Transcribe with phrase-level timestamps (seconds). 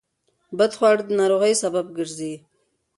[0.57, 2.33] بدخواړه د ناروغیو سبب ګرځي.